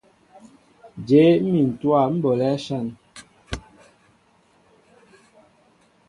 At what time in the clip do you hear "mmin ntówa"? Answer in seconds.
1.43-2.01